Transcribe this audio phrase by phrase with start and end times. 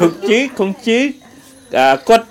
[0.00, 0.98] គង់ជីគង់ជី
[2.08, 2.26] គាត់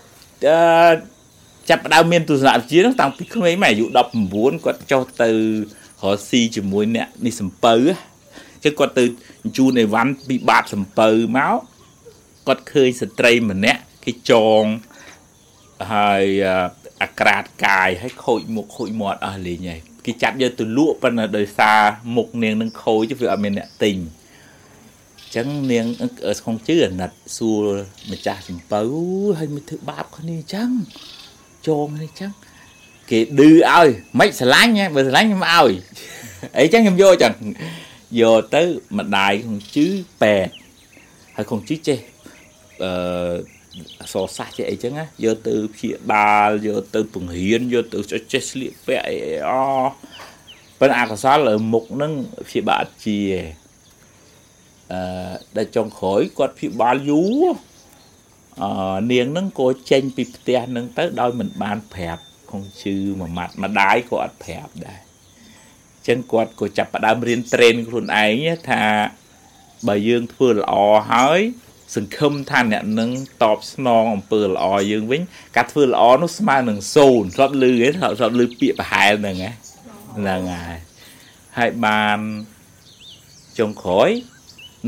[1.69, 3.85] ចាប់ផ្ដើមមានទស្សនវិជ្ជាហ្នឹងតាំងពីក្មេងមកអាយុ
[4.25, 5.35] 19គាត់ចុះទៅរ
[6.03, 7.75] កស៊ីជាមួយអ្នកនេះសំពៅ
[8.63, 9.04] ចឹងគាត់ទៅ
[9.57, 11.55] ជូនអីវ៉ាន់ពីបាតសំពៅមក
[12.48, 14.64] គាត់ឃើញស្ត្រីម្នាក់គេចង
[15.93, 16.25] ហើយ
[17.02, 21.80] អាក្រាតកាយហើយខូចមុខខូចមាត់អស់លេងហើយ គេចាប់យកទៅលក់ប៉ុន្តែដោយសារ
[22.16, 23.96] មុខនាងនឹងខូចវាអត់មានអ្នកទិញ
[25.36, 25.86] ចឹងនាង
[26.39, 27.66] ស្គងជឿអាណិតសួរ
[28.11, 28.82] ម្ចាស់សំពៅ
[29.38, 30.70] ហើយមិនធ្វើបាបគ្នាចឹង
[31.68, 32.31] ចងនេះចឹង
[33.09, 33.88] គេឌឺឲ្យ
[34.20, 35.71] មិនស្រឡាញ់បើស្រឡាញ់ខ្ញុំឲ្យ
[36.59, 37.33] អីចឹងខ្ញុំយកចឹង
[38.22, 38.63] យកទៅ
[38.97, 39.88] ម្ដាយក្នុងជឺ
[40.22, 40.47] ប៉ែត
[41.35, 41.99] ហើយក្នុងជឺចេះ
[42.83, 43.33] អឺ
[44.01, 47.99] អសរសាសចេះអីចឹងណាយកទៅព្យាបាលយកទៅពង្រៀនយកទៅ
[48.31, 49.17] ចេះស្លៀកពាក់អី
[49.49, 49.51] អ
[50.79, 52.13] ប៉ុន្តែអកុសលលើមុខហ្នឹង
[52.47, 53.19] ព្យាបាលអត់ជា
[54.91, 57.45] អឺដែលចុងក្រោយគាត់ព្យាបាលយូរ
[58.61, 58.69] អឺ
[59.11, 64.99] នាងហ្នឹងក៏ចេញពីផ្ទះហ្នឹងទៅដោយមិនបានប្រាប់គង់ជឺមួយម៉ាត់ម្ដាយក៏អត់ប្រាប់ដែរ
[66.08, 68.83] ចឹងគាត់ក៏ចាប់ផ្ដើមរៀនត្រេនខ្លួនឯងថា
[69.87, 70.73] បើយើងធ្វើល្អ
[71.11, 71.41] ហើយ
[71.95, 73.09] សង្ឃឹមថាអ្នកនឹង
[73.44, 75.22] តបស្នងអំពើល្អយើងវិញ
[75.56, 79.36] ការធ្វើល្អនោះស្មើនឹងសូន្យធ្លាប់ឮទេធ្លាប់ឮពាក្យប្រហែលហ្នឹង
[80.17, 80.78] ហ្នឹងហើយ
[81.58, 82.20] ហើយបាន
[83.59, 84.09] ចុងក្រោយ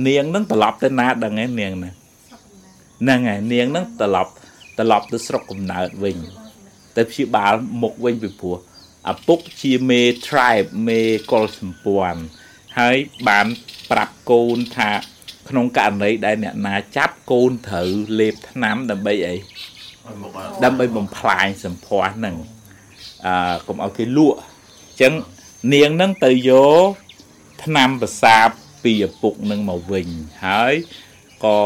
[0.07, 4.31] នាងនឹងត្រឡប់ទៅណាដឹងឯនាងហ្នឹងហ្នឹងហើយនាងនឹងត្រឡប់
[4.77, 6.17] ត្រឡប់ទៅស្រុកកំណើតវិញ
[6.97, 8.57] ទៅព្យាបាលមុខវិញពីព្រោះ
[9.11, 11.01] ឪពុកជាមេ tribe មេ
[11.31, 12.21] កុលសម្ព័ន្ធ
[12.79, 13.47] ហើយបាន
[13.91, 14.91] ប្រាប់កូនថា
[15.49, 19.35] ក្នុងករណីដែលអ្នកណាចាប់កូនត្រូវលេបថ្នាំដើម្បីអី
[20.63, 22.35] ដើម្បីបំផ្លាញសម្ផស្សហ្នឹង
[23.25, 24.43] អឺកុំឲ្យគេលក់អ
[24.95, 25.13] ញ្ចឹង
[25.73, 26.51] នាងហ្នឹងទៅយ
[26.81, 26.89] ក
[27.63, 28.47] ថ្នាំប្រសាប
[28.83, 30.07] ពីឪពុកនឹងមកវិញ
[30.45, 30.73] ហើយ
[31.45, 31.57] ក៏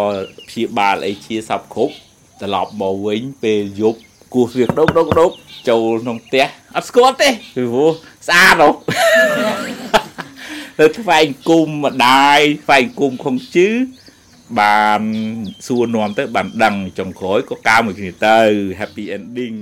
[0.47, 1.93] ព្យាបាលអីជាសពគ្រប់
[2.41, 3.99] ត្រឡប់មកវិញពេលយប់
[4.33, 5.31] គោះវាដុកដុកដុក
[5.69, 6.45] ចូលក្នុងផ្ទះ
[6.75, 7.91] អត់ស្គាល់ទេពីព្រោះ
[8.27, 8.69] ស្អាតហ៎
[10.79, 13.69] ទៅថ្វាយគុំម្ដាយថ្វាយគុំខុងជឺ
[14.59, 15.01] បាន
[15.67, 18.37] សួរនាំទៅបានដឹងចុងក្រោយក៏កើមួយគ្នាទៅ
[18.79, 19.57] happy ending